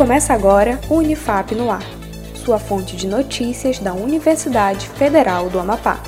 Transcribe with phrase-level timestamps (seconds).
[0.00, 1.84] Começa agora o Unifap no Ar,
[2.34, 6.00] sua fonte de notícias da Universidade Federal do Amapá.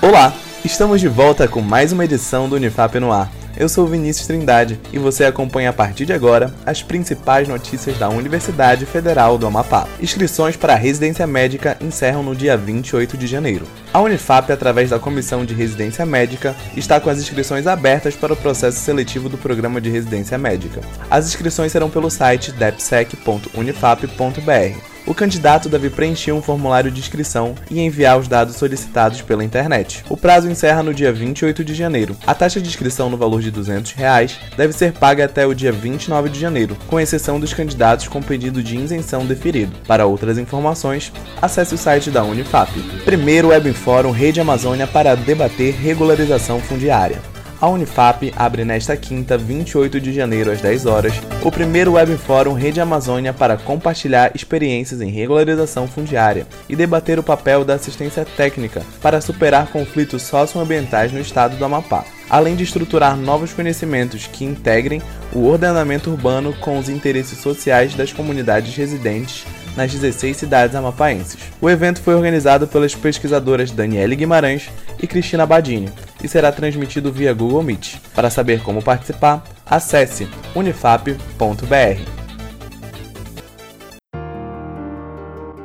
[0.00, 0.32] Olá,
[0.64, 3.30] estamos de volta com mais uma edição do Unifap no Ar.
[3.54, 8.08] Eu sou Vinícius Trindade e você acompanha a partir de agora as principais notícias da
[8.08, 9.86] Universidade Federal do Amapá.
[10.00, 13.66] Inscrições para a residência médica encerram no dia 28 de janeiro.
[13.98, 18.36] A Unifap, através da Comissão de Residência Médica, está com as inscrições abertas para o
[18.36, 20.82] processo seletivo do programa de residência médica.
[21.10, 27.80] As inscrições serão pelo site depsec.unifap.br o candidato deve preencher um formulário de inscrição e
[27.80, 30.04] enviar os dados solicitados pela internet.
[30.06, 32.14] O prazo encerra no dia 28 de janeiro.
[32.26, 35.72] A taxa de inscrição no valor de 200 reais deve ser paga até o dia
[35.72, 39.74] 29 de janeiro, com exceção dos candidatos com pedido de isenção deferido.
[39.86, 42.70] Para outras informações, acesse o site da Unifap.
[43.06, 47.22] Primeiro Web Fórum Rede Amazônia para debater regularização fundiária
[47.60, 52.52] a Unifap abre nesta quinta, 28 de janeiro, às 10 horas, o primeiro Web Fórum
[52.52, 58.82] Rede Amazônia para compartilhar experiências em regularização fundiária e debater o papel da assistência técnica
[59.02, 65.02] para superar conflitos socioambientais no estado do Amapá, além de estruturar novos conhecimentos que integrem
[65.32, 69.44] o ordenamento urbano com os interesses sociais das comunidades residentes
[69.76, 71.40] nas 16 cidades amapaenses.
[71.60, 74.70] O evento foi organizado pelas pesquisadoras Daniele Guimarães
[75.00, 75.90] e Cristina Badini
[76.22, 77.96] e será transmitido via Google Meet.
[78.14, 81.16] Para saber como participar, acesse unifap.br.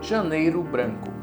[0.00, 1.14] Janeiro Branco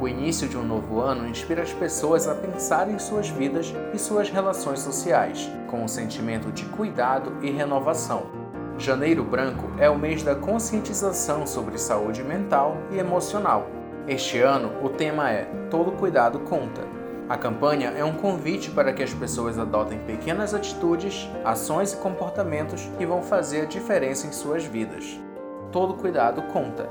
[0.00, 3.98] o início de um novo ano inspira as pessoas a pensar em suas vidas e
[3.98, 8.30] suas relações sociais, com um sentimento de cuidado e renovação.
[8.78, 13.77] Janeiro Branco é o mês da conscientização sobre saúde mental e emocional.
[14.08, 16.80] Este ano, o tema é Todo Cuidado Conta.
[17.28, 22.88] A campanha é um convite para que as pessoas adotem pequenas atitudes, ações e comportamentos
[22.96, 25.20] que vão fazer a diferença em suas vidas.
[25.70, 26.88] Todo cuidado conta.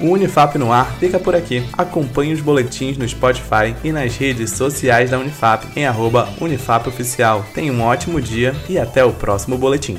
[0.00, 1.68] O Unifap no ar fica por aqui.
[1.76, 7.44] Acompanhe os boletins no Spotify e nas redes sociais da Unifap em arroba Unifapoficial.
[7.52, 9.98] Tenha um ótimo dia e até o próximo boletim.